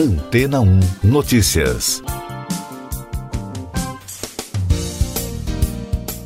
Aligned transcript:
Antena 0.00 0.62
1 0.62 0.80
Notícias. 1.04 2.02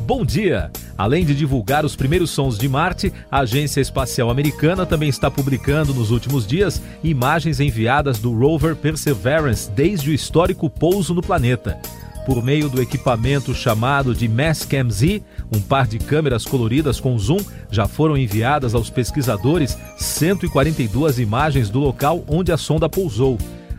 Bom 0.07 0.25
dia! 0.25 0.71
Além 0.97 1.25
de 1.25 1.35
divulgar 1.35 1.85
os 1.85 1.97
primeiros 1.97 2.31
sons 2.31 2.57
de 2.57 2.69
Marte, 2.69 3.13
a 3.29 3.41
Agência 3.41 3.81
Espacial 3.81 4.31
Americana 4.31 4.87
também 4.87 5.09
está 5.09 5.29
publicando 5.29 5.93
nos 5.93 6.13
últimos 6.13 6.47
dias 6.47 6.81
imagens 7.03 7.59
enviadas 7.59 8.21
do 8.21 8.33
rover 8.33 8.77
Perseverance 8.77 9.69
desde 9.69 10.11
o 10.11 10.15
histórico 10.15 10.71
pouso 10.71 11.13
no 11.13 11.21
planeta. 11.21 11.77
Por 12.25 12.45
meio 12.45 12.69
do 12.69 12.81
equipamento 12.81 13.53
chamado 13.53 14.15
de 14.15 14.29
Masscam 14.29 14.89
Z, 14.89 15.21
um 15.53 15.61
par 15.61 15.89
de 15.89 15.99
câmeras 15.99 16.45
coloridas 16.45 17.01
com 17.01 17.19
zoom, 17.19 17.41
já 17.73 17.89
foram 17.89 18.17
enviadas 18.17 18.73
aos 18.73 18.89
pesquisadores 18.89 19.77
142 19.97 21.19
imagens 21.19 21.69
do 21.69 21.81
local 21.81 22.25
onde 22.29 22.53
a 22.53 22.57
sonda 22.57 22.89
pousou. 22.89 23.37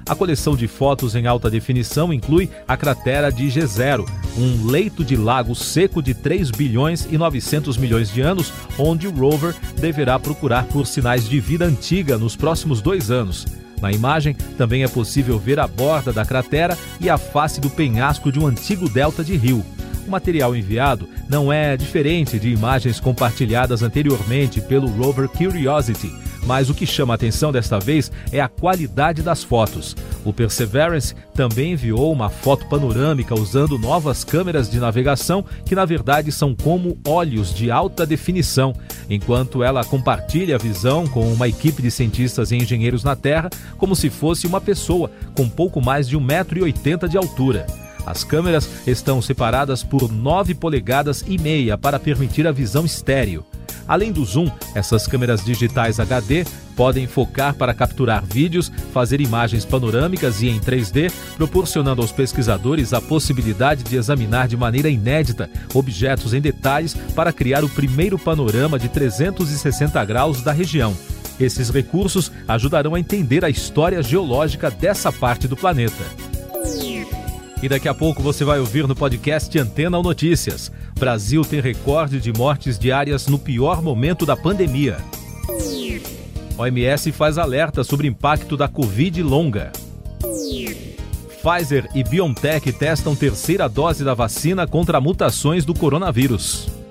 A 0.08 0.14
coleção 0.14 0.56
de 0.56 0.68
fotos 0.68 1.16
em 1.16 1.26
alta 1.26 1.50
definição 1.50 2.14
inclui 2.14 2.48
a 2.68 2.78
cratera 2.78 3.32
de 3.32 3.46
G0, 3.46 4.08
um 4.38 4.68
leito 4.68 5.04
de 5.04 5.16
lago 5.16 5.56
seco 5.56 6.00
de 6.00 6.14
3 6.14 6.52
bilhões 6.52 7.08
e 7.10 7.18
900 7.18 7.76
milhões 7.76 8.14
de 8.14 8.22
anos, 8.22 8.54
onde 8.78 9.08
o 9.08 9.12
rover 9.12 9.56
deverá 9.78 10.20
procurar 10.20 10.66
por 10.66 10.86
sinais 10.86 11.28
de 11.28 11.40
vida 11.40 11.66
antiga 11.66 12.20
nos 12.20 12.36
próximos 12.36 12.82
dois 12.82 13.10
anos. 13.10 13.48
Na 13.82 13.92
imagem, 13.92 14.36
também 14.60 14.84
é 14.84 14.88
possível 14.88 15.40
ver 15.40 15.60
a 15.60 15.68
borda 15.68 16.14
da 16.14 16.24
cratera 16.24 16.78
e 17.02 17.10
a 17.10 17.18
face 17.18 17.60
do 17.60 17.70
penhasco 17.70 18.32
de 18.32 18.40
um 18.40 18.46
antigo 18.46 18.88
delta 18.88 19.24
de 19.24 19.36
rio. 19.36 19.66
O 20.08 20.12
material 20.12 20.56
enviado 20.56 21.10
não 21.28 21.52
é 21.52 21.76
diferente 21.76 22.38
de 22.38 22.50
imagens 22.50 23.00
compartilhadas 23.00 23.82
anteriormente 23.82 24.62
pelo 24.62 24.88
rover 24.88 25.28
Curiosity, 25.28 26.14
mas 26.46 26.70
o 26.70 26.74
que 26.74 26.86
chama 26.86 27.14
a 27.14 27.16
atenção 27.16 27.52
desta 27.52 27.80
vez 27.80 28.12
é 28.32 28.40
a 28.40 28.48
qualidade 28.48 29.22
das 29.22 29.44
fotos. 29.44 29.96
O 30.24 30.32
Perseverance 30.32 31.16
também 31.34 31.74
enviou 31.74 32.12
uma 32.12 32.30
foto 32.30 32.66
panorâmica 32.68 33.36
usando 33.36 33.78
novas 33.78 34.24
câmeras 34.24 34.70
de 34.70 34.80
navegação 34.80 35.44
que, 35.66 35.76
na 35.76 35.86
verdade, 35.86 36.32
são 36.32 36.56
como 36.56 36.98
olhos 37.08 37.54
de 37.54 37.70
alta 37.70 38.06
definição, 38.06 38.74
enquanto 39.10 39.64
ela 39.64 39.84
compartilha 39.84 40.56
a 40.56 40.60
visão 40.60 41.08
com 41.08 41.32
uma 41.32 41.48
equipe 41.48 41.82
de 41.82 41.92
cientistas 41.92 42.52
e 42.52 42.56
engenheiros 42.56 43.04
na 43.04 43.16
Terra 43.16 43.50
como 43.78 43.96
se 43.96 44.10
fosse 44.10 44.48
uma 44.48 44.62
pessoa 44.62 45.12
com 45.36 45.50
pouco 45.50 45.82
mais 45.82 46.08
de 46.08 46.18
1,80m 46.18 47.08
de 47.08 47.18
altura. 47.18 47.66
As 48.06 48.24
câmeras 48.24 48.70
estão 48.86 49.22
separadas 49.22 49.84
por 49.84 50.12
9 50.12 50.54
polegadas 50.54 51.24
e 51.28 51.38
meia 51.40 51.78
para 51.78 52.00
permitir 52.00 52.48
a 52.48 52.52
visão 52.52 52.86
estéreo. 52.86 53.44
Além 53.88 54.12
do 54.12 54.26
zoom, 54.26 54.50
essas 54.74 55.06
câmeras 55.06 55.44
digitais 55.44 56.00
HD 56.00 56.46
podem 56.76 57.08
focar 57.08 57.54
para 57.54 57.74
capturar 57.74 58.24
vídeos, 58.26 58.72
fazer 58.92 59.22
imagens 59.22 59.64
panorâmicas 59.64 60.42
e 60.42 60.50
em 60.50 60.60
3D, 60.60 61.12
proporcionando 61.38 62.02
aos 62.02 62.12
pesquisadores 62.12 62.94
a 62.94 63.00
possibilidade 63.00 63.84
de 63.84 63.96
examinar 63.96 64.48
de 64.48 64.58
maneira 64.58 64.90
inédita 64.90 65.50
objetos 65.74 66.34
em 66.34 66.42
detalhes 66.42 66.96
para 67.16 67.32
criar 67.32 67.64
o 67.64 67.70
primeiro 67.70 68.18
panorama 68.18 68.78
de 68.80 68.90
360 68.90 70.04
graus 70.04 70.42
da 70.42 70.52
região. 70.52 70.96
Esses 71.40 71.70
recursos 71.70 72.32
ajudarão 72.48 72.96
a 72.96 73.00
entender 73.00 73.44
a 73.44 73.50
história 73.50 74.02
geológica 74.02 74.72
dessa 74.72 75.12
parte 75.12 75.48
do 75.48 75.56
planeta. 75.56 76.04
E 77.62 77.70
daqui 77.70 77.88
a 77.88 77.94
pouco 77.94 78.22
você 78.22 78.44
vai 78.44 78.60
ouvir 78.60 78.88
no 78.88 78.96
podcast 78.96 79.58
Antena 79.58 79.98
ou 79.98 80.04
Notícias. 80.04 80.72
Brasil 80.98 81.44
tem 81.44 81.60
recorde 81.60 82.22
de 82.22 82.32
mortes 82.32 82.80
diárias 82.80 83.28
no 83.28 83.38
pior 83.38 83.82
momento 83.82 84.26
da 84.26 84.36
pandemia. 84.36 84.98
OMS 86.58 87.12
faz 87.12 87.38
alerta 87.38 87.84
sobre 87.84 88.08
impacto 88.08 88.56
da 88.56 88.68
Covid 88.68 89.22
longa. 89.22 89.72
Pfizer 91.42 91.90
e 91.94 92.04
BioNTech 92.04 92.72
testam 92.72 93.16
terceira 93.16 93.68
dose 93.68 94.04
da 94.04 94.14
vacina 94.14 94.66
contra 94.66 95.02
mutações 95.02 95.66
do 95.66 95.74
coronavírus 95.74 96.85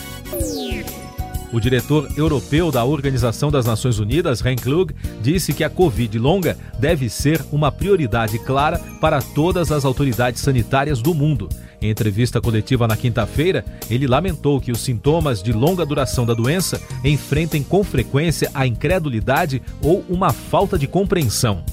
O 1.55 1.59
diretor 1.61 2.09
europeu 2.17 2.69
da 2.69 2.83
Organização 2.83 3.49
das 3.49 3.66
Nações 3.66 3.97
Unidas, 3.97 4.41
Ren 4.41 4.57
Klug, 4.57 4.93
disse 5.21 5.53
que 5.53 5.63
a 5.63 5.69
Covid 5.69 6.19
longa 6.19 6.57
deve 6.77 7.07
ser 7.07 7.41
uma 7.49 7.71
prioridade 7.71 8.38
clara 8.39 8.77
para 8.99 9.21
todas 9.21 9.71
as 9.71 9.85
autoridades 9.85 10.41
sanitárias 10.41 11.01
do 11.01 11.13
mundo. 11.13 11.47
Em 11.81 11.89
entrevista 11.89 12.41
coletiva 12.41 12.89
na 12.89 12.97
quinta-feira, 12.97 13.63
ele 13.89 14.05
lamentou 14.05 14.59
que 14.59 14.69
os 14.69 14.81
sintomas 14.81 15.41
de 15.41 15.53
longa 15.53 15.85
duração 15.85 16.25
da 16.25 16.33
doença 16.33 16.81
enfrentem 17.05 17.63
com 17.63 17.85
frequência 17.85 18.51
a 18.53 18.67
incredulidade 18.67 19.61
ou 19.81 20.03
uma 20.09 20.33
falta 20.33 20.77
de 20.77 20.87
compreensão. 20.87 21.63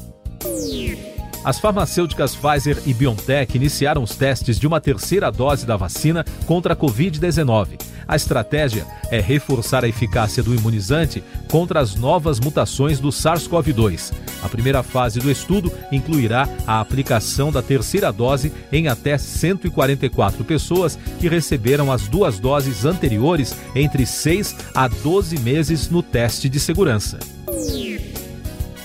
As 1.45 1.59
farmacêuticas 1.59 2.37
Pfizer 2.37 2.81
e 2.87 2.95
BioNTech 2.95 3.57
iniciaram 3.57 4.05
os 4.05 4.15
testes 4.15 4.61
de 4.61 4.67
uma 4.69 4.81
terceira 4.81 5.29
dose 5.29 5.67
da 5.67 5.77
vacina 5.77 6.25
contra 6.47 6.75
a 6.75 6.77
Covid-19. 6.77 7.92
A 8.07 8.17
estratégia 8.17 8.87
é 9.11 9.21
reforçar 9.21 9.85
a 9.85 9.89
eficácia 9.89 10.43
do 10.43 10.55
imunizante 10.55 11.23
contra 11.51 11.81
as 11.81 11.95
novas 11.95 12.41
mutações 12.41 12.99
do 12.99 13.09
SARS-CoV-2. 13.09 14.13
A 14.43 14.49
primeira 14.49 14.83
fase 14.83 15.21
do 15.21 15.31
estudo 15.31 15.73
incluirá 15.91 16.49
a 16.67 16.81
aplicação 16.81 17.53
da 17.53 17.63
terceira 17.63 18.13
dose 18.13 18.53
em 18.73 18.89
até 18.89 19.17
144 19.17 20.45
pessoas 20.45 20.99
que 21.21 21.29
receberam 21.29 21.93
as 21.93 22.09
duas 22.09 22.39
doses 22.39 22.85
anteriores 22.85 23.55
entre 23.75 24.05
6 24.05 24.57
a 24.75 24.89
12 24.89 25.39
meses 25.39 25.89
no 25.89 26.03
teste 26.03 26.49
de 26.49 26.59
segurança. 26.59 27.19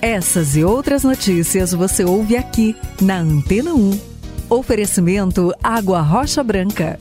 Essas 0.01 0.55
e 0.55 0.63
outras 0.63 1.03
notícias 1.03 1.71
você 1.73 2.05
ouve 2.05 2.37
aqui 2.37 2.75
na 3.01 3.19
Antena 3.19 3.73
1. 3.73 3.99
Oferecimento 4.49 5.53
Água 5.61 6.01
Rocha 6.01 6.43
Branca. 6.43 6.97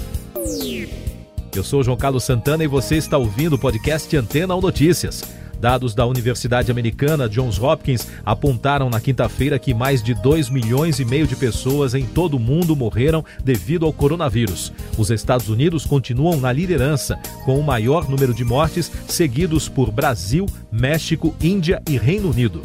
Eu 1.57 1.65
sou 1.65 1.83
João 1.83 1.97
Carlos 1.97 2.25
Santana 2.25 2.63
e 2.65 2.67
você 2.67 2.97
está 2.97 3.17
ouvindo 3.17 3.55
o 3.55 3.59
podcast 3.59 4.15
Antena 4.15 4.55
ou 4.55 4.61
Notícias. 4.61 5.23
Dados 5.59 5.95
da 5.95 6.05
Universidade 6.05 6.71
Americana 6.71 7.31
Johns 7.31 7.59
Hopkins 7.59 8.07
apontaram 8.27 8.91
na 8.91 9.01
quinta-feira 9.01 9.59
que 9.59 9.73
mais 9.73 10.03
de 10.03 10.13
2 10.13 10.51
milhões 10.51 11.01
e 11.01 11.05
meio 11.07 11.27
de 11.27 11.35
pessoas 11.35 11.95
em 11.95 12.05
todo 12.05 12.37
o 12.37 12.39
mundo 12.39 12.77
morreram 12.77 13.25
devido 13.43 13.87
ao 13.87 13.93
coronavírus. 13.93 14.71
Os 14.99 15.11
Estados 15.11 15.49
Unidos 15.49 15.87
continuam 15.87 16.39
na 16.39 16.53
liderança, 16.53 17.19
com 17.47 17.59
o 17.59 17.65
maior 17.65 18.07
número 18.07 18.35
de 18.35 18.45
mortes, 18.45 18.93
seguidos 19.09 19.67
por 19.67 19.91
Brasil, 19.91 20.45
México, 20.71 21.35
Índia 21.41 21.81
e 21.89 21.97
Reino 21.97 22.31
Unido. 22.31 22.63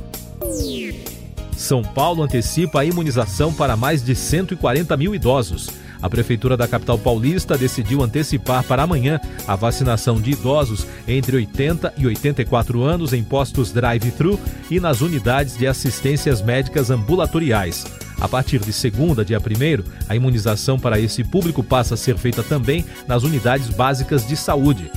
São 1.55 1.81
Paulo 1.81 2.23
antecipa 2.23 2.81
a 2.81 2.85
imunização 2.85 3.53
para 3.53 3.77
mais 3.77 4.03
de 4.03 4.15
140 4.15 4.97
mil 4.97 5.15
idosos. 5.15 5.69
A 6.01 6.09
Prefeitura 6.09 6.57
da 6.57 6.67
capital 6.67 6.97
paulista 6.97 7.57
decidiu 7.57 8.01
antecipar 8.01 8.63
para 8.63 8.83
amanhã 8.83 9.19
a 9.47 9.55
vacinação 9.55 10.19
de 10.19 10.31
idosos 10.31 10.85
entre 11.07 11.35
80 11.35 11.93
e 11.97 12.07
84 12.07 12.83
anos 12.83 13.13
em 13.13 13.23
postos 13.23 13.71
drive-thru 13.71 14.39
e 14.69 14.79
nas 14.79 15.01
unidades 15.01 15.57
de 15.57 15.67
assistências 15.67 16.41
médicas 16.41 16.89
ambulatoriais. 16.89 17.85
A 18.19 18.27
partir 18.27 18.59
de 18.59 18.71
segunda, 18.71 19.25
dia 19.25 19.39
1, 19.39 19.83
a 20.07 20.15
imunização 20.15 20.79
para 20.79 20.99
esse 20.99 21.23
público 21.23 21.63
passa 21.63 21.95
a 21.95 21.97
ser 21.97 22.17
feita 22.17 22.43
também 22.43 22.85
nas 23.07 23.23
unidades 23.23 23.69
básicas 23.69 24.27
de 24.27 24.35
saúde. 24.37 24.91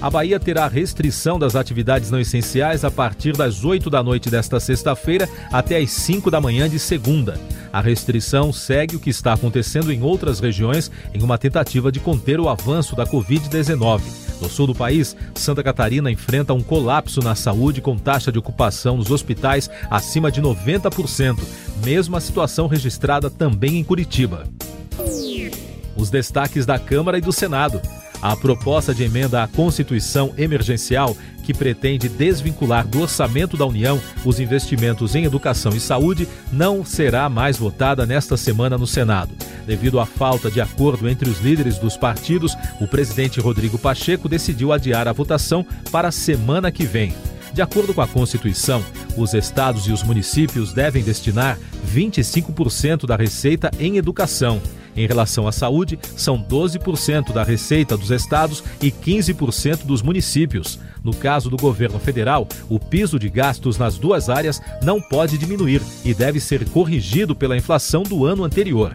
A 0.00 0.10
Bahia 0.10 0.40
terá 0.40 0.66
restrição 0.66 1.38
das 1.38 1.54
atividades 1.54 2.10
não 2.10 2.18
essenciais 2.18 2.84
a 2.84 2.90
partir 2.90 3.36
das 3.36 3.64
8 3.64 3.88
da 3.88 4.02
noite 4.02 4.28
desta 4.28 4.58
sexta-feira 4.58 5.28
até 5.52 5.78
as 5.78 5.90
5 5.92 6.28
da 6.28 6.40
manhã 6.40 6.68
de 6.68 6.76
segunda. 6.76 7.38
A 7.72 7.80
restrição 7.80 8.52
segue 8.52 8.96
o 8.96 9.00
que 9.00 9.08
está 9.08 9.32
acontecendo 9.32 9.90
em 9.90 10.02
outras 10.02 10.40
regiões 10.40 10.90
em 11.14 11.22
uma 11.22 11.38
tentativa 11.38 11.90
de 11.90 11.98
conter 11.98 12.38
o 12.38 12.48
avanço 12.48 12.94
da 12.94 13.06
Covid-19. 13.06 14.02
No 14.42 14.48
sul 14.50 14.66
do 14.66 14.74
país, 14.74 15.16
Santa 15.34 15.62
Catarina 15.62 16.10
enfrenta 16.10 16.52
um 16.52 16.62
colapso 16.62 17.20
na 17.22 17.34
saúde 17.34 17.80
com 17.80 17.96
taxa 17.96 18.30
de 18.30 18.38
ocupação 18.38 18.96
nos 18.96 19.10
hospitais 19.10 19.70
acima 19.88 20.30
de 20.30 20.42
90%, 20.42 21.38
mesma 21.82 22.20
situação 22.20 22.66
registrada 22.66 23.30
também 23.30 23.78
em 23.78 23.84
Curitiba. 23.84 24.44
Os 25.96 26.10
destaques 26.10 26.66
da 26.66 26.78
Câmara 26.78 27.16
e 27.16 27.20
do 27.20 27.32
Senado. 27.32 27.80
A 28.22 28.36
proposta 28.36 28.94
de 28.94 29.02
emenda 29.02 29.42
à 29.42 29.48
Constituição 29.48 30.32
Emergencial, 30.38 31.16
que 31.42 31.52
pretende 31.52 32.08
desvincular 32.08 32.86
do 32.86 33.00
orçamento 33.00 33.56
da 33.56 33.66
União 33.66 34.00
os 34.24 34.38
investimentos 34.38 35.16
em 35.16 35.24
educação 35.24 35.72
e 35.74 35.80
saúde, 35.80 36.28
não 36.52 36.84
será 36.84 37.28
mais 37.28 37.56
votada 37.56 38.06
nesta 38.06 38.36
semana 38.36 38.78
no 38.78 38.86
Senado. 38.86 39.34
Devido 39.66 39.98
à 39.98 40.06
falta 40.06 40.48
de 40.48 40.60
acordo 40.60 41.08
entre 41.08 41.28
os 41.28 41.40
líderes 41.40 41.78
dos 41.78 41.96
partidos, 41.96 42.56
o 42.80 42.86
presidente 42.86 43.40
Rodrigo 43.40 43.76
Pacheco 43.76 44.28
decidiu 44.28 44.72
adiar 44.72 45.08
a 45.08 45.12
votação 45.12 45.66
para 45.90 46.06
a 46.06 46.12
semana 46.12 46.70
que 46.70 46.84
vem. 46.84 47.12
De 47.52 47.60
acordo 47.60 47.92
com 47.92 48.00
a 48.00 48.06
Constituição, 48.06 48.84
os 49.16 49.34
estados 49.34 49.88
e 49.88 49.92
os 49.92 50.04
municípios 50.04 50.72
devem 50.72 51.02
destinar 51.02 51.58
25% 51.92 53.04
da 53.04 53.16
receita 53.16 53.68
em 53.80 53.96
educação. 53.96 54.62
Em 54.96 55.06
relação 55.06 55.48
à 55.48 55.52
saúde, 55.52 55.98
são 56.16 56.42
12% 56.42 57.32
da 57.32 57.42
receita 57.42 57.96
dos 57.96 58.10
estados 58.10 58.62
e 58.80 58.90
15% 58.90 59.84
dos 59.84 60.02
municípios. 60.02 60.78
No 61.02 61.14
caso 61.14 61.50
do 61.50 61.56
governo 61.56 61.98
federal, 61.98 62.46
o 62.68 62.78
piso 62.78 63.18
de 63.18 63.28
gastos 63.28 63.78
nas 63.78 63.98
duas 63.98 64.28
áreas 64.28 64.60
não 64.82 65.00
pode 65.00 65.38
diminuir 65.38 65.82
e 66.04 66.14
deve 66.14 66.38
ser 66.38 66.68
corrigido 66.68 67.34
pela 67.34 67.56
inflação 67.56 68.02
do 68.02 68.24
ano 68.24 68.44
anterior. 68.44 68.94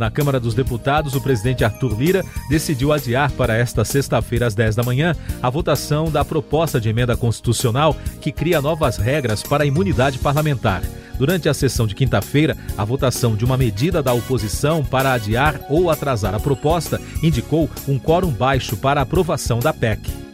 Na 0.00 0.10
Câmara 0.10 0.40
dos 0.40 0.54
Deputados, 0.54 1.14
o 1.14 1.20
presidente 1.20 1.62
Arthur 1.62 1.94
Lira 2.00 2.24
decidiu 2.48 2.90
adiar 2.90 3.30
para 3.32 3.54
esta 3.54 3.84
sexta-feira, 3.84 4.46
às 4.46 4.54
10 4.54 4.76
da 4.76 4.82
manhã, 4.82 5.14
a 5.42 5.50
votação 5.50 6.10
da 6.10 6.24
proposta 6.24 6.80
de 6.80 6.88
emenda 6.88 7.14
constitucional 7.18 7.94
que 8.18 8.32
cria 8.32 8.62
novas 8.62 8.96
regras 8.96 9.42
para 9.42 9.62
a 9.62 9.66
imunidade 9.66 10.18
parlamentar. 10.18 10.82
Durante 11.20 11.50
a 11.50 11.52
sessão 11.52 11.86
de 11.86 11.94
quinta-feira, 11.94 12.56
a 12.78 12.82
votação 12.82 13.36
de 13.36 13.44
uma 13.44 13.54
medida 13.54 14.02
da 14.02 14.10
oposição 14.10 14.82
para 14.82 15.12
adiar 15.12 15.60
ou 15.68 15.90
atrasar 15.90 16.34
a 16.34 16.40
proposta 16.40 16.98
indicou 17.22 17.68
um 17.86 17.98
quórum 17.98 18.30
baixo 18.30 18.74
para 18.74 19.02
aprovação 19.02 19.58
da 19.58 19.70
PEC. 19.70 20.29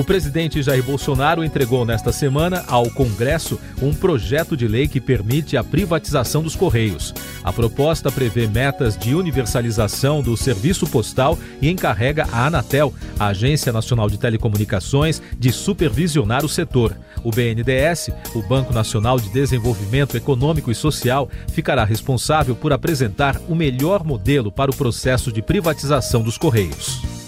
O 0.00 0.04
presidente 0.04 0.62
Jair 0.62 0.82
Bolsonaro 0.82 1.44
entregou 1.44 1.84
nesta 1.84 2.10
semana 2.10 2.64
ao 2.68 2.88
Congresso 2.88 3.60
um 3.82 3.92
projeto 3.92 4.56
de 4.56 4.66
lei 4.66 4.88
que 4.88 4.98
permite 4.98 5.58
a 5.58 5.62
privatização 5.62 6.42
dos 6.42 6.56
Correios. 6.56 7.12
A 7.44 7.52
proposta 7.52 8.10
prevê 8.10 8.46
metas 8.46 8.96
de 8.96 9.14
universalização 9.14 10.22
do 10.22 10.38
serviço 10.38 10.86
postal 10.86 11.38
e 11.60 11.68
encarrega 11.68 12.26
a 12.32 12.46
Anatel, 12.46 12.94
a 13.18 13.26
Agência 13.26 13.74
Nacional 13.74 14.08
de 14.08 14.16
Telecomunicações, 14.16 15.20
de 15.38 15.52
supervisionar 15.52 16.46
o 16.46 16.48
setor. 16.48 16.96
O 17.22 17.30
BNDES, 17.30 18.08
o 18.34 18.40
Banco 18.40 18.72
Nacional 18.72 19.20
de 19.20 19.28
Desenvolvimento 19.28 20.16
Econômico 20.16 20.70
e 20.70 20.74
Social, 20.74 21.28
ficará 21.52 21.84
responsável 21.84 22.56
por 22.56 22.72
apresentar 22.72 23.38
o 23.46 23.54
melhor 23.54 24.02
modelo 24.02 24.50
para 24.50 24.70
o 24.70 24.74
processo 24.74 25.30
de 25.30 25.42
privatização 25.42 26.22
dos 26.22 26.38
Correios 26.38 27.19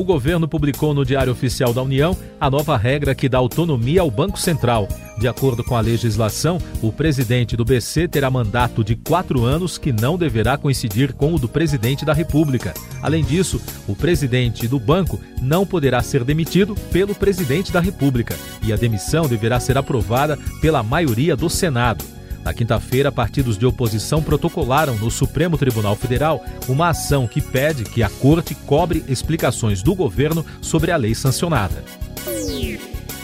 o 0.00 0.04
governo 0.04 0.48
publicou 0.48 0.94
no 0.94 1.04
Diário 1.04 1.30
Oficial 1.30 1.74
da 1.74 1.82
União 1.82 2.16
a 2.40 2.48
nova 2.48 2.74
regra 2.74 3.14
que 3.14 3.28
dá 3.28 3.36
autonomia 3.36 4.00
ao 4.00 4.10
Banco 4.10 4.38
Central. 4.38 4.88
De 5.18 5.28
acordo 5.28 5.62
com 5.62 5.76
a 5.76 5.80
legislação, 5.82 6.56
o 6.80 6.90
presidente 6.90 7.54
do 7.54 7.66
BC 7.66 8.08
terá 8.08 8.30
mandato 8.30 8.82
de 8.82 8.96
quatro 8.96 9.44
anos 9.44 9.76
que 9.76 9.92
não 9.92 10.16
deverá 10.16 10.56
coincidir 10.56 11.12
com 11.12 11.34
o 11.34 11.38
do 11.38 11.46
presidente 11.46 12.02
da 12.02 12.14
República. 12.14 12.72
Além 13.02 13.22
disso, 13.22 13.60
o 13.86 13.94
presidente 13.94 14.66
do 14.66 14.80
banco 14.80 15.20
não 15.42 15.66
poderá 15.66 16.02
ser 16.02 16.24
demitido 16.24 16.74
pelo 16.90 17.14
presidente 17.14 17.70
da 17.70 17.80
República 17.80 18.34
e 18.62 18.72
a 18.72 18.76
demissão 18.76 19.28
deverá 19.28 19.60
ser 19.60 19.76
aprovada 19.76 20.38
pela 20.62 20.82
maioria 20.82 21.36
do 21.36 21.50
Senado. 21.50 22.19
Na 22.44 22.54
quinta-feira, 22.54 23.12
partidos 23.12 23.58
de 23.58 23.66
oposição 23.66 24.22
protocolaram 24.22 24.96
no 24.96 25.10
Supremo 25.10 25.58
Tribunal 25.58 25.94
Federal 25.94 26.42
uma 26.68 26.88
ação 26.88 27.26
que 27.26 27.40
pede 27.40 27.84
que 27.84 28.02
a 28.02 28.08
corte 28.08 28.54
cobre 28.54 29.04
explicações 29.08 29.82
do 29.82 29.94
governo 29.94 30.44
sobre 30.60 30.90
a 30.90 30.96
lei 30.96 31.14
sancionada. 31.14 31.84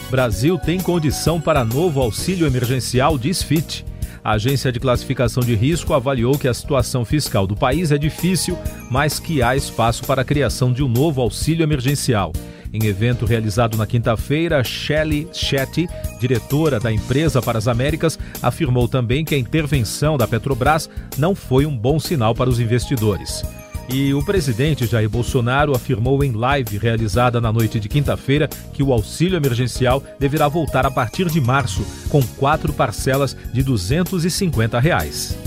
Brasil 0.09 0.57
tem 0.57 0.79
condição 0.79 1.41
para 1.41 1.65
novo 1.65 1.99
auxílio 1.99 2.47
emergencial, 2.47 3.17
diz 3.17 3.41
FIT. 3.41 3.85
A 4.27 4.33
agência 4.33 4.73
de 4.73 4.79
classificação 4.81 5.41
de 5.41 5.55
risco 5.55 5.93
avaliou 5.93 6.37
que 6.37 6.49
a 6.49 6.53
situação 6.53 7.05
fiscal 7.05 7.47
do 7.47 7.55
país 7.55 7.93
é 7.93 7.97
difícil, 7.97 8.57
mas 8.91 9.21
que 9.21 9.41
há 9.41 9.55
espaço 9.55 10.03
para 10.03 10.21
a 10.21 10.25
criação 10.25 10.73
de 10.73 10.83
um 10.83 10.89
novo 10.89 11.21
auxílio 11.21 11.63
emergencial. 11.63 12.33
Em 12.73 12.87
evento 12.87 13.25
realizado 13.25 13.77
na 13.77 13.87
quinta-feira, 13.87 14.61
Shelley 14.65 15.29
Shetty, 15.31 15.87
diretora 16.19 16.77
da 16.77 16.91
empresa 16.91 17.41
para 17.41 17.57
as 17.57 17.69
Américas, 17.69 18.19
afirmou 18.43 18.89
também 18.89 19.23
que 19.23 19.33
a 19.33 19.37
intervenção 19.37 20.17
da 20.17 20.27
Petrobras 20.27 20.89
não 21.17 21.33
foi 21.33 21.65
um 21.65 21.77
bom 21.77 21.97
sinal 21.97 22.35
para 22.35 22.49
os 22.49 22.59
investidores. 22.59 23.45
E 23.89 24.13
o 24.13 24.21
presidente 24.21 24.85
Jair 24.85 25.09
Bolsonaro 25.09 25.73
afirmou 25.73 26.21
em 26.21 26.33
live 26.33 26.77
realizada 26.77 27.39
na 27.39 27.53
noite 27.53 27.79
de 27.79 27.87
quinta-feira 27.87 28.49
que 28.73 28.83
o 28.83 28.91
auxílio 28.91 29.37
emergencial 29.37 30.03
deverá 30.19 30.49
voltar 30.49 30.85
a 30.85 30.91
partir 30.91 31.29
de 31.29 31.39
março, 31.39 31.85
com 32.09 32.21
quatro 32.21 32.73
parcelas 32.73 33.35
de 33.53 33.63
250 33.63 34.77
reais. 34.79 35.37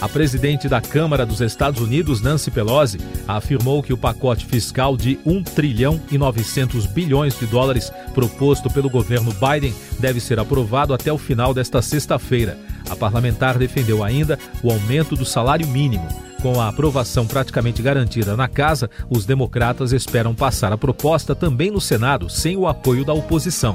A 0.00 0.08
presidente 0.08 0.68
da 0.68 0.80
Câmara 0.80 1.24
dos 1.24 1.40
Estados 1.40 1.80
Unidos, 1.80 2.20
Nancy 2.20 2.50
Pelosi, 2.50 2.98
afirmou 3.26 3.82
que 3.82 3.92
o 3.92 3.96
pacote 3.96 4.44
fiscal 4.44 4.96
de 4.96 5.18
1 5.24 5.42
trilhão 5.44 6.00
e 6.12 6.18
900 6.18 6.86
bilhões 6.86 7.38
de 7.38 7.46
dólares 7.46 7.90
proposto 8.12 8.68
pelo 8.70 8.90
governo 8.90 9.32
Biden 9.32 9.74
deve 9.98 10.20
ser 10.20 10.38
aprovado 10.38 10.92
até 10.92 11.12
o 11.12 11.18
final 11.18 11.54
desta 11.54 11.80
sexta-feira. 11.80 12.58
A 12.88 12.96
parlamentar 12.96 13.58
defendeu 13.58 14.04
ainda 14.04 14.38
o 14.62 14.70
aumento 14.70 15.16
do 15.16 15.24
salário 15.24 15.66
mínimo. 15.66 16.06
Com 16.42 16.60
a 16.60 16.68
aprovação 16.68 17.26
praticamente 17.26 17.80
garantida 17.80 18.36
na 18.36 18.46
casa, 18.46 18.90
os 19.08 19.24
democratas 19.24 19.92
esperam 19.92 20.34
passar 20.34 20.72
a 20.72 20.78
proposta 20.78 21.34
também 21.34 21.70
no 21.70 21.80
Senado, 21.80 22.28
sem 22.28 22.56
o 22.56 22.66
apoio 22.66 23.04
da 23.04 23.14
oposição. 23.14 23.74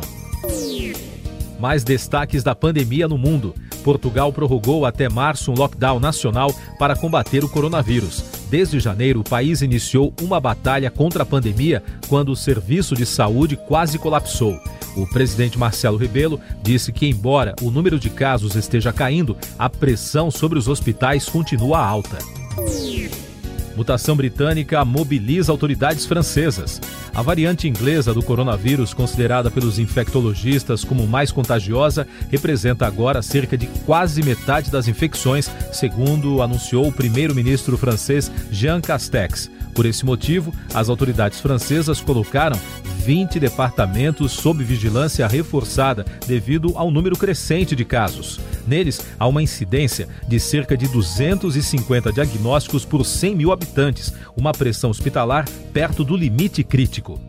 Mais 1.59 1.83
destaques 1.83 2.44
da 2.44 2.53
pandemia 2.53 3.07
no 3.07 3.17
mundo. 3.17 3.56
Portugal 3.83 4.31
prorrogou 4.31 4.85
até 4.85 5.09
março 5.09 5.51
um 5.51 5.55
lockdown 5.55 6.00
nacional 6.00 6.53
para 6.77 6.95
combater 6.95 7.44
o 7.44 7.50
coronavírus. 7.50 8.38
Desde 8.50 8.80
janeiro, 8.80 9.19
o 9.19 9.24
país 9.24 9.62
iniciou 9.62 10.13
uma 10.22 10.40
batalha 10.40 10.90
contra 10.90 11.22
a 11.22 11.25
pandemia 11.25 11.84
quando 12.07 12.30
o 12.31 12.36
serviço 12.36 12.96
de 12.96 13.06
saúde 13.06 13.56
quase 13.56 14.00
colapsou. 14.00 14.60
O 14.96 15.06
presidente 15.06 15.57
Marcelo 15.57 15.98
Rebelo 15.98 16.42
disse 16.63 16.92
que, 16.92 17.07
embora 17.07 17.54
o 17.62 17.69
número 17.69 18.00
de 18.00 18.10
casos 18.10 18.56
esteja 18.56 18.92
caindo, 18.92 19.38
a 19.57 19.69
pressão 19.69 20.31
sobre 20.31 20.57
os 20.57 20.68
hospitais 20.68 21.30
continua 21.30 21.80
alta. 21.80 22.18
Mutação 23.75 24.16
britânica 24.16 24.84
mobiliza 24.84 25.51
autoridades 25.51 26.06
francesas. 26.06 26.81
A 27.19 27.21
variante 27.21 27.68
inglesa 27.68 28.13
do 28.13 28.24
coronavírus, 28.24 28.94
considerada 28.94 29.51
pelos 29.51 29.77
infectologistas 29.77 30.86
como 30.86 31.05
mais 31.05 31.34
contagiosa, 31.34 32.08
representa 32.29 32.88
agora 32.88 33.22
cerca 33.22 33.58
de 33.58 33.67
quase 33.86 34.24
metade 34.24 34.72
das 34.72 34.88
infecções, 34.88 35.51
segundo 35.74 36.41
anunciou 36.41 36.88
o 36.88 36.93
primeiro-ministro 36.93 37.77
francês 37.77 38.32
Jean 38.50 38.79
Castex. 38.79 39.51
Por 39.75 39.86
esse 39.86 40.05
motivo, 40.05 40.53
as 40.74 40.88
autoridades 40.88 41.41
francesas 41.41 42.00
colocaram 42.00 42.58
20 43.00 43.39
departamentos 43.39 44.34
sob 44.34 44.63
vigilância 44.63 45.25
reforçada 45.25 46.06
devido 46.27 46.74
ao 46.75 46.91
número 46.91 47.18
crescente 47.18 47.75
de 47.75 47.86
casos. 47.86 48.39
Neles, 48.68 49.01
há 49.18 49.25
uma 49.25 49.41
incidência 49.41 50.08
de 50.27 50.39
cerca 50.39 50.77
de 50.77 50.88
250 50.89 52.12
diagnósticos 52.12 52.86
por 52.86 53.06
100 53.06 53.36
mil 53.36 53.51
habitantes, 53.51 54.13
uma 54.36 54.51
pressão 54.51 54.89
hospitalar 54.89 55.48
perto 55.74 56.03
do 56.03 56.15
limite 56.15 56.63
crítico. 56.63 57.20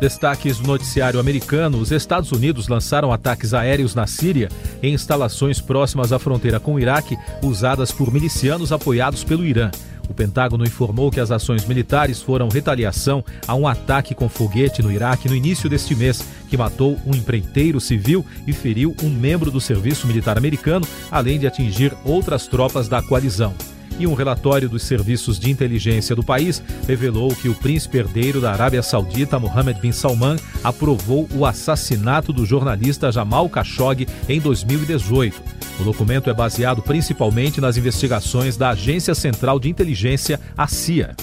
Destaques 0.00 0.58
do 0.58 0.66
noticiário 0.66 1.20
americano: 1.20 1.78
os 1.78 1.92
Estados 1.92 2.32
Unidos 2.32 2.66
lançaram 2.66 3.12
ataques 3.12 3.54
aéreos 3.54 3.94
na 3.94 4.06
Síria 4.06 4.48
em 4.82 4.94
instalações 4.94 5.60
próximas 5.60 6.12
à 6.12 6.18
fronteira 6.18 6.58
com 6.58 6.74
o 6.74 6.80
Iraque, 6.80 7.16
usadas 7.40 7.92
por 7.92 8.12
milicianos 8.12 8.72
apoiados 8.72 9.22
pelo 9.22 9.44
Irã. 9.44 9.70
O 10.12 10.14
Pentágono 10.14 10.66
informou 10.66 11.10
que 11.10 11.18
as 11.18 11.30
ações 11.30 11.64
militares 11.64 12.20
foram 12.20 12.50
retaliação 12.50 13.24
a 13.48 13.54
um 13.54 13.66
ataque 13.66 14.14
com 14.14 14.28
foguete 14.28 14.82
no 14.82 14.92
Iraque 14.92 15.26
no 15.26 15.34
início 15.34 15.70
deste 15.70 15.94
mês, 15.94 16.22
que 16.50 16.56
matou 16.56 16.98
um 17.06 17.16
empreiteiro 17.16 17.80
civil 17.80 18.22
e 18.46 18.52
feriu 18.52 18.94
um 19.02 19.08
membro 19.08 19.50
do 19.50 19.58
serviço 19.58 20.06
militar 20.06 20.36
americano, 20.36 20.86
além 21.10 21.38
de 21.38 21.46
atingir 21.46 21.96
outras 22.04 22.46
tropas 22.46 22.88
da 22.88 23.00
coalizão 23.00 23.54
e 23.98 24.06
um 24.06 24.14
relatório 24.14 24.68
dos 24.68 24.82
serviços 24.82 25.38
de 25.38 25.50
inteligência 25.50 26.14
do 26.14 26.22
país 26.22 26.62
revelou 26.86 27.34
que 27.34 27.48
o 27.48 27.54
príncipe 27.54 27.98
herdeiro 27.98 28.40
da 28.40 28.52
Arábia 28.52 28.82
Saudita, 28.82 29.38
Mohammed 29.38 29.80
bin 29.80 29.92
Salman, 29.92 30.36
aprovou 30.62 31.28
o 31.34 31.44
assassinato 31.44 32.32
do 32.32 32.44
jornalista 32.44 33.12
Jamal 33.12 33.48
Khashoggi 33.48 34.06
em 34.28 34.40
2018. 34.40 35.42
O 35.80 35.84
documento 35.84 36.28
é 36.30 36.34
baseado 36.34 36.82
principalmente 36.82 37.60
nas 37.60 37.76
investigações 37.76 38.56
da 38.56 38.70
Agência 38.70 39.14
Central 39.14 39.58
de 39.58 39.68
Inteligência, 39.68 40.38
a 40.56 40.66
CIA. 40.66 41.16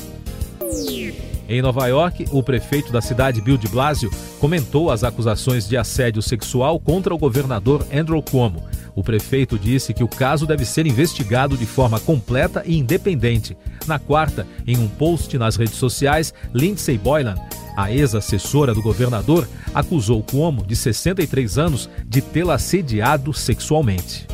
Em 1.47 1.63
Nova 1.63 1.87
York, 1.87 2.27
o 2.31 2.43
prefeito 2.43 2.91
da 2.91 3.01
cidade, 3.01 3.41
Bill 3.41 3.57
de 3.57 3.67
Blasio, 3.67 4.11
comentou 4.39 4.91
as 4.91 5.03
acusações 5.03 5.67
de 5.67 5.75
assédio 5.75 6.21
sexual 6.21 6.79
contra 6.79 7.11
o 7.11 7.17
governador 7.17 7.83
Andrew 7.91 8.21
Cuomo. 8.21 8.63
O 8.99 9.03
prefeito 9.03 9.57
disse 9.57 9.93
que 9.93 10.03
o 10.03 10.09
caso 10.09 10.45
deve 10.45 10.65
ser 10.65 10.85
investigado 10.85 11.55
de 11.55 11.65
forma 11.65 12.01
completa 12.01 12.63
e 12.65 12.77
independente. 12.77 13.55
Na 13.87 13.97
quarta, 13.97 14.45
em 14.67 14.77
um 14.77 14.89
post 14.89 15.37
nas 15.37 15.55
redes 15.55 15.75
sociais, 15.75 16.33
Lindsay 16.53 16.97
Boylan, 16.97 17.35
a 17.77 17.89
ex-assessora 17.89 18.73
do 18.73 18.81
governador, 18.81 19.47
acusou 19.73 20.21
Cuomo, 20.21 20.65
de 20.65 20.75
63 20.75 21.57
anos, 21.57 21.89
de 22.05 22.19
tê-la 22.19 22.55
assediado 22.55 23.33
sexualmente. 23.33 24.27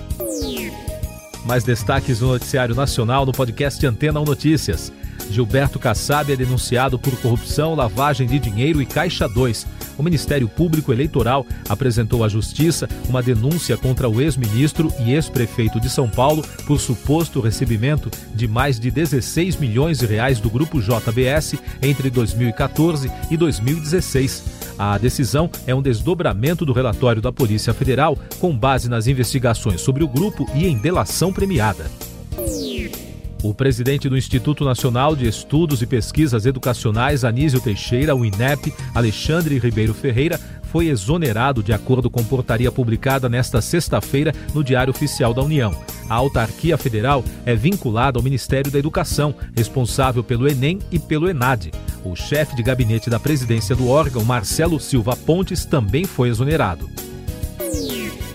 Mais 1.45 1.63
destaques 1.63 2.17
do 2.17 2.25
Noticiário 2.25 2.73
Nacional 2.73 3.23
no 3.23 3.33
podcast 3.33 3.85
Antena 3.85 4.19
1 4.19 4.25
Notícias. 4.25 4.91
Gilberto 5.29 5.77
Kassab 5.77 6.33
é 6.33 6.35
denunciado 6.35 6.97
por 6.97 7.15
corrupção, 7.21 7.75
lavagem 7.75 8.25
de 8.25 8.39
dinheiro 8.39 8.81
e 8.81 8.85
Caixa 8.87 9.29
2. 9.29 9.67
O 9.97 10.03
Ministério 10.03 10.47
Público 10.47 10.91
Eleitoral 10.91 11.45
apresentou 11.67 12.23
à 12.23 12.27
Justiça 12.27 12.87
uma 13.07 13.23
denúncia 13.23 13.77
contra 13.77 14.09
o 14.09 14.21
ex-ministro 14.21 14.91
e 14.99 15.13
ex-prefeito 15.13 15.79
de 15.79 15.89
São 15.89 16.09
Paulo 16.09 16.43
por 16.65 16.79
suposto 16.79 17.39
recebimento 17.39 18.09
de 18.33 18.47
mais 18.47 18.79
de 18.79 18.91
16 18.91 19.57
milhões 19.57 19.99
de 19.99 20.05
reais 20.05 20.39
do 20.39 20.49
grupo 20.49 20.81
JBS 20.81 21.55
entre 21.81 22.09
2014 22.09 23.11
e 23.29 23.37
2016. 23.37 24.43
A 24.77 24.97
decisão 24.97 25.49
é 25.65 25.73
um 25.73 25.81
desdobramento 25.81 26.65
do 26.65 26.73
relatório 26.73 27.21
da 27.21 27.31
Polícia 27.31 27.73
Federal 27.73 28.17
com 28.39 28.55
base 28.57 28.89
nas 28.89 29.07
investigações 29.07 29.81
sobre 29.81 30.03
o 30.03 30.07
grupo 30.07 30.45
e 30.53 30.67
em 30.67 30.77
delação 30.77 31.31
premiada. 31.31 31.85
O 33.47 33.53
presidente 33.53 34.09
do 34.09 34.17
Instituto 34.17 34.65
Nacional 34.65 35.15
de 35.15 35.27
Estudos 35.27 35.79
e 35.79 35.85
Pesquisas 35.85 36.47
Educacionais, 36.47 37.23
Anísio 37.23 37.61
Teixeira, 37.61 38.15
o 38.15 38.25
INEP, 38.25 38.73
Alexandre 38.91 39.59
Ribeiro 39.59 39.93
Ferreira, 39.93 40.39
foi 40.63 40.87
exonerado 40.87 41.61
de 41.61 41.71
acordo 41.71 42.09
com 42.09 42.23
portaria 42.23 42.71
publicada 42.71 43.29
nesta 43.29 43.61
sexta-feira 43.61 44.33
no 44.51 44.63
Diário 44.63 44.89
Oficial 44.89 45.31
da 45.31 45.43
União. 45.43 45.79
A 46.09 46.15
autarquia 46.15 46.75
federal 46.75 47.23
é 47.45 47.53
vinculada 47.53 48.17
ao 48.17 48.23
Ministério 48.23 48.71
da 48.71 48.79
Educação, 48.79 49.35
responsável 49.55 50.23
pelo 50.23 50.49
Enem 50.49 50.79
e 50.91 50.97
pelo 50.97 51.29
ENAD. 51.29 51.69
O 52.03 52.15
chefe 52.15 52.55
de 52.55 52.63
gabinete 52.63 53.11
da 53.11 53.19
presidência 53.19 53.75
do 53.75 53.87
órgão, 53.87 54.25
Marcelo 54.25 54.79
Silva 54.79 55.15
Pontes, 55.15 55.65
também 55.65 56.05
foi 56.05 56.29
exonerado. 56.29 56.89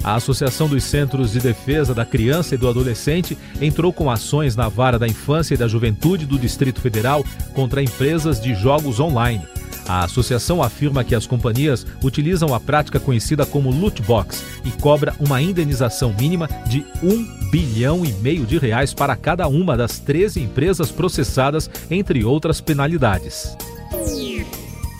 A 0.03 0.15
Associação 0.15 0.69
dos 0.69 0.83
Centros 0.85 1.33
de 1.33 1.41
Defesa 1.41 1.95
da 1.95 2.07
Criança 2.07 2.55
e 2.55 2.59
do 2.59 2.69
Adolescente 2.69 3.37
entrou 3.61 3.93
com 3.93 4.11
ações 4.11 4.57
na 4.57 4.69
vara 4.69 4.99
da 4.99 5.07
infância 5.07 5.55
e 5.55 5.59
da 5.59 5.69
juventude 5.69 6.25
do 6.25 6.39
Distrito 6.39 6.81
Federal 6.81 7.25
contra 7.55 7.83
empresas 7.83 8.41
de 8.41 8.55
jogos 8.55 8.99
online. 8.99 9.47
A 9.87 10.05
associação 10.05 10.63
afirma 10.63 11.03
que 11.03 11.15
as 11.15 11.27
companhias 11.27 11.85
utilizam 12.03 12.55
a 12.55 12.61
prática 12.61 13.01
conhecida 13.01 13.45
como 13.45 13.71
loot 13.71 14.01
box 14.03 14.45
e 14.65 14.71
cobra 14.71 15.15
uma 15.19 15.43
indenização 15.43 16.15
mínima 16.19 16.49
de 16.67 16.87
um 17.03 17.27
bilhão 17.51 18.05
e 18.05 18.13
meio 18.13 18.47
de 18.47 18.57
reais 18.57 18.95
para 18.95 19.17
cada 19.17 19.49
uma 19.49 19.77
das 19.77 19.99
13 19.99 20.41
empresas 20.41 20.91
processadas, 20.91 21.69
entre 21.91 22.25
outras 22.25 22.61
penalidades. 22.61 23.57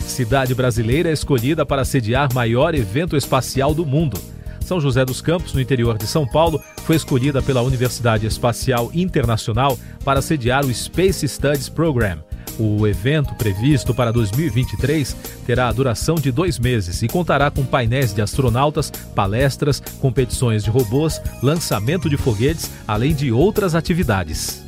Cidade 0.01 0.53
brasileira 0.53 1.09
é 1.09 1.13
escolhida 1.13 1.65
para 1.65 1.85
sediar 1.85 2.33
maior 2.33 2.75
evento 2.75 3.15
espacial 3.15 3.73
do 3.73 3.85
mundo. 3.85 4.19
São 4.65 4.79
José 4.79 5.03
dos 5.03 5.21
Campos, 5.21 5.53
no 5.53 5.61
interior 5.61 5.97
de 5.97 6.07
São 6.07 6.25
Paulo, 6.25 6.61
foi 6.85 6.95
escolhida 6.95 7.41
pela 7.41 7.61
Universidade 7.61 8.25
Espacial 8.25 8.89
Internacional 8.93 9.77
para 10.03 10.21
sediar 10.21 10.65
o 10.65 10.73
Space 10.73 11.27
Studies 11.27 11.69
Program. 11.69 12.19
O 12.59 12.85
evento, 12.85 13.33
previsto 13.35 13.93
para 13.93 14.11
2023, 14.11 15.15
terá 15.45 15.67
a 15.67 15.71
duração 15.71 16.15
de 16.15 16.31
dois 16.31 16.59
meses 16.59 17.01
e 17.01 17.07
contará 17.07 17.49
com 17.49 17.65
painéis 17.65 18.13
de 18.13 18.21
astronautas, 18.21 18.91
palestras, 19.15 19.81
competições 19.99 20.63
de 20.63 20.69
robôs, 20.69 21.21
lançamento 21.41 22.09
de 22.09 22.17
foguetes, 22.17 22.69
além 22.87 23.13
de 23.13 23.31
outras 23.31 23.73
atividades. 23.73 24.63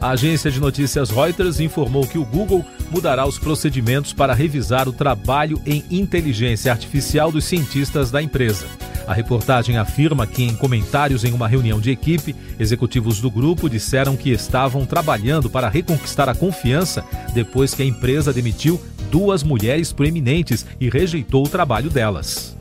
A 0.00 0.10
agência 0.10 0.50
de 0.50 0.60
notícias 0.60 1.08
Reuters 1.08 1.60
informou 1.60 2.06
que 2.06 2.18
o 2.18 2.26
Google 2.26 2.62
mudará 2.94 3.26
os 3.26 3.40
procedimentos 3.40 4.12
para 4.12 4.32
revisar 4.32 4.88
o 4.88 4.92
trabalho 4.92 5.60
em 5.66 5.84
inteligência 5.90 6.70
artificial 6.70 7.32
dos 7.32 7.44
cientistas 7.44 8.08
da 8.08 8.22
empresa. 8.22 8.68
A 9.04 9.12
reportagem 9.12 9.76
afirma 9.76 10.28
que, 10.28 10.44
em 10.44 10.54
comentários 10.54 11.24
em 11.24 11.32
uma 11.32 11.48
reunião 11.48 11.80
de 11.80 11.90
equipe, 11.90 12.36
executivos 12.56 13.20
do 13.20 13.28
grupo 13.28 13.68
disseram 13.68 14.16
que 14.16 14.30
estavam 14.30 14.86
trabalhando 14.86 15.50
para 15.50 15.68
reconquistar 15.68 16.28
a 16.28 16.36
confiança 16.36 17.04
depois 17.34 17.74
que 17.74 17.82
a 17.82 17.86
empresa 17.86 18.32
demitiu 18.32 18.80
duas 19.10 19.42
mulheres 19.42 19.92
proeminentes 19.92 20.64
e 20.80 20.88
rejeitou 20.88 21.44
o 21.44 21.48
trabalho 21.48 21.90
delas. 21.90 22.53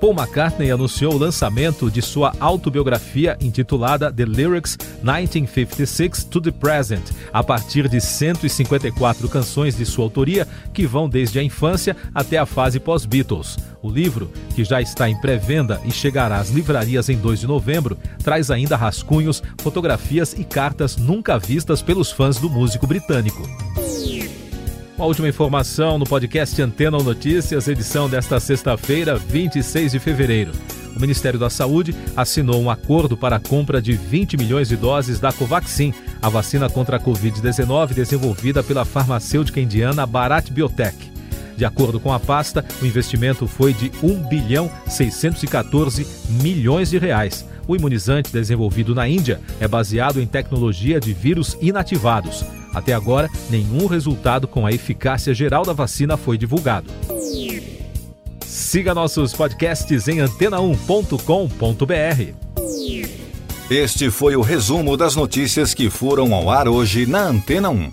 Paul 0.00 0.14
McCartney 0.14 0.70
anunciou 0.70 1.12
o 1.12 1.18
lançamento 1.18 1.90
de 1.90 2.00
sua 2.00 2.32
autobiografia 2.40 3.36
intitulada 3.38 4.10
The 4.10 4.24
Lyrics 4.24 4.78
1956 5.02 6.24
to 6.24 6.40
the 6.40 6.50
Present, 6.50 7.02
a 7.30 7.44
partir 7.44 7.86
de 7.86 8.00
154 8.00 9.28
canções 9.28 9.76
de 9.76 9.84
sua 9.84 10.04
autoria 10.04 10.48
que 10.72 10.86
vão 10.86 11.06
desde 11.06 11.38
a 11.38 11.42
infância 11.42 11.94
até 12.14 12.38
a 12.38 12.46
fase 12.46 12.80
pós-Beatles. 12.80 13.58
O 13.82 13.90
livro, 13.90 14.30
que 14.54 14.64
já 14.64 14.80
está 14.80 15.08
em 15.08 15.20
pré-venda 15.20 15.78
e 15.84 15.90
chegará 15.90 16.38
às 16.38 16.48
livrarias 16.48 17.10
em 17.10 17.18
2 17.18 17.40
de 17.40 17.46
novembro, 17.46 17.98
traz 18.24 18.50
ainda 18.50 18.76
rascunhos, 18.76 19.42
fotografias 19.60 20.32
e 20.32 20.44
cartas 20.44 20.96
nunca 20.96 21.38
vistas 21.38 21.82
pelos 21.82 22.10
fãs 22.10 22.38
do 22.38 22.48
músico 22.48 22.86
britânico. 22.86 23.69
Uma 25.00 25.06
última 25.06 25.30
informação 25.30 25.98
no 25.98 26.04
podcast 26.04 26.60
Antena 26.60 26.98
Notícias, 26.98 27.66
edição 27.66 28.06
desta 28.06 28.38
sexta-feira, 28.38 29.16
26 29.16 29.92
de 29.92 29.98
fevereiro. 29.98 30.52
O 30.94 31.00
Ministério 31.00 31.38
da 31.38 31.48
Saúde 31.48 31.96
assinou 32.14 32.60
um 32.60 32.68
acordo 32.68 33.16
para 33.16 33.36
a 33.36 33.40
compra 33.40 33.80
de 33.80 33.94
20 33.94 34.36
milhões 34.36 34.68
de 34.68 34.76
doses 34.76 35.18
da 35.18 35.32
Covaxin, 35.32 35.94
a 36.20 36.28
vacina 36.28 36.68
contra 36.68 36.98
a 36.98 37.00
Covid-19 37.00 37.94
desenvolvida 37.94 38.62
pela 38.62 38.84
farmacêutica 38.84 39.58
indiana 39.58 40.04
Bharat 40.04 40.50
Biotech. 40.50 41.10
De 41.56 41.64
acordo 41.64 41.98
com 41.98 42.12
a 42.12 42.20
pasta, 42.20 42.62
o 42.82 42.84
investimento 42.84 43.46
foi 43.46 43.72
de 43.72 43.90
1 44.02 44.28
bilhão 44.28 44.70
614 44.86 46.06
milhões 46.28 46.90
de 46.90 46.98
reais. 46.98 47.48
O 47.70 47.76
imunizante 47.76 48.32
desenvolvido 48.32 48.96
na 48.96 49.08
Índia 49.08 49.40
é 49.60 49.68
baseado 49.68 50.20
em 50.20 50.26
tecnologia 50.26 50.98
de 50.98 51.12
vírus 51.12 51.56
inativados. 51.60 52.44
Até 52.74 52.92
agora, 52.92 53.30
nenhum 53.48 53.86
resultado 53.86 54.48
com 54.48 54.66
a 54.66 54.72
eficácia 54.72 55.32
geral 55.32 55.64
da 55.64 55.72
vacina 55.72 56.16
foi 56.16 56.36
divulgado. 56.36 56.90
Siga 58.44 58.92
nossos 58.92 59.32
podcasts 59.34 60.08
em 60.08 60.16
antena1.com.br. 60.16 62.50
Este 63.70 64.10
foi 64.10 64.34
o 64.34 64.40
resumo 64.40 64.96
das 64.96 65.14
notícias 65.14 65.72
que 65.72 65.88
foram 65.88 66.34
ao 66.34 66.50
ar 66.50 66.66
hoje 66.66 67.06
na 67.06 67.22
Antena 67.22 67.70
1. 67.70 67.92